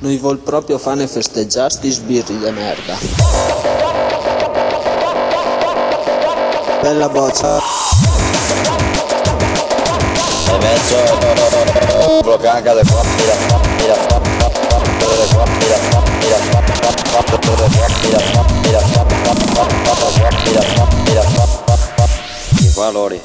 Noi 0.00 0.16
vol 0.18 0.38
proprio 0.38 0.78
fare 0.78 1.06
festeggiare 1.06 1.70
sti 1.70 1.90
sbirri 1.90 2.38
de 2.38 2.50
merda. 2.50 2.98
Bella 6.80 7.08
boccia. 7.08 7.58
E 10.48 10.58
mezzo 10.58 11.22
blocca 12.22 12.74
le 12.74 12.82
qua, 12.84 13.02
mira, 13.02 13.34
mira, 13.78 13.96
mira, 21.04 21.22
E 22.60 22.72
qua 22.74 22.90
Lori, 22.90 23.20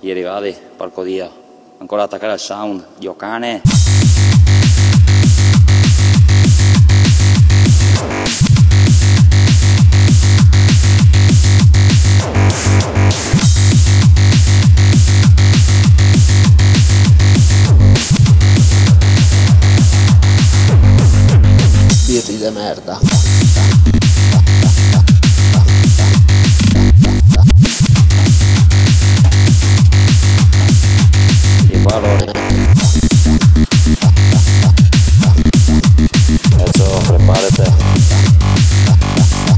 gli 0.00 0.10
arrivati, 0.10 0.56
porco 0.76 1.02
dio, 1.02 1.30
ancora 1.78 2.02
attaccare 2.04 2.32
al 2.32 2.40
sound, 2.40 2.84
dio 2.98 3.14
cane. 3.14 3.62
De 22.50 22.58
merda. 22.58 22.98
E 31.70 31.82
qua 31.82 31.98
Lori. 31.98 32.26
Mezzo, 36.56 37.00
preparate, 37.06 37.72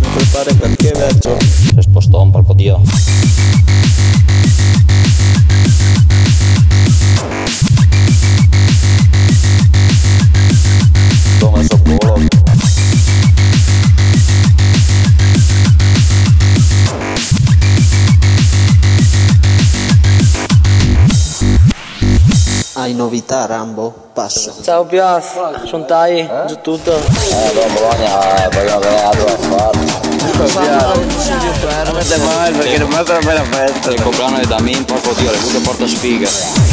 Mi 0.01 0.07
prepare 0.15 0.55
perché 0.55 0.93
verso. 0.93 1.37
se 1.41 1.83
spostò 1.83 2.23
un 2.23 2.31
porco 2.31 2.55
novità 23.03 23.47
Rambo? 23.47 23.93
Passo. 24.13 24.55
Ciao 24.63 24.85
Piaf, 24.85 25.65
sono 25.67 25.85
Tai, 25.85 26.29
giù 26.47 26.61
tutto. 26.61 26.95
Eh, 26.95 27.01
con 27.01 27.73
Bologna 27.75 28.49
vogliono 28.53 28.79
vedere 28.79 29.03
altro 29.03 29.27
a 29.27 29.37
fare. 29.39 29.91
Veramente 31.67 32.17
male 32.19 32.57
perché 32.57 32.79
non 32.79 32.93
è 32.93 33.01
una 33.01 33.19
bella 33.19 33.45
festa. 33.45 33.91
Il 33.91 34.03
compleanno 34.03 34.39
è 34.39 34.45
da 34.45 34.61
me, 34.61 34.85
porco 34.85 35.13
dio, 35.15 35.31
le 35.31 35.39
pure 35.39 35.59
porta 35.61 35.87
sfiga. 35.87 36.72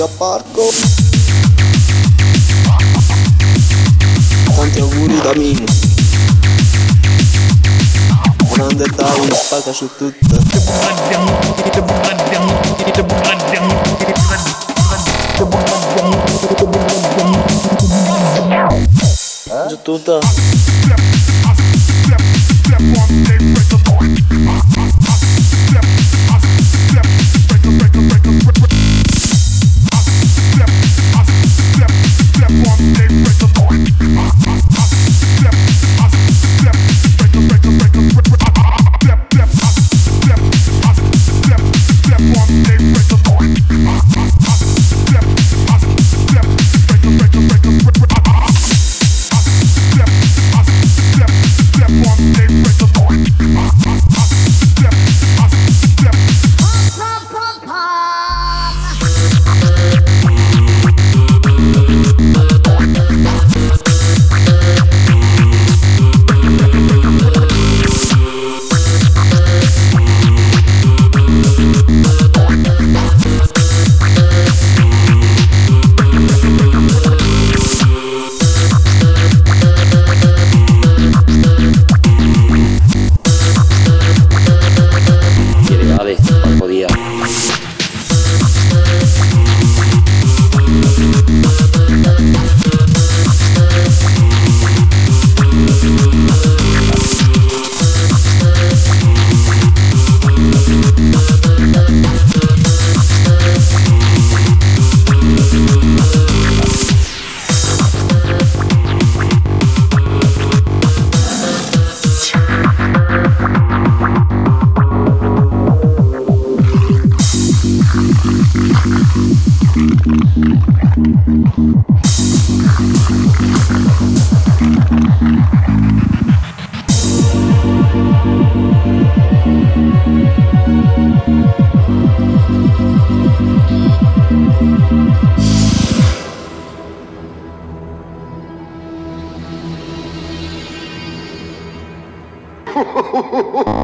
Io 0.00 0.08
porco. 0.16 0.62
Tanti 4.56 4.80
auguri 4.80 5.20
da 5.20 5.32
Min. 5.34 5.62
Grande 8.54 8.84
Town, 8.96 9.30
spacca 9.30 9.72
su 9.74 9.90
tutto. 9.98 10.38
Giù 19.68 19.82
tutto. 19.82 20.20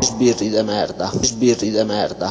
Sbirri 0.03 0.51
de 0.51 0.63
merda. 0.63 1.11
Sbirri 1.23 1.71
de 1.71 1.85
merda. 1.85 2.31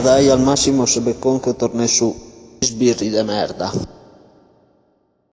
Dai 0.00 0.28
al 0.28 0.40
massimo 0.40 0.86
se 0.86 1.00
Becconco 1.00 1.54
torna 1.54 1.86
su. 1.86 2.14
Sbirri 2.60 3.10
de 3.10 3.22
merda. 3.22 3.70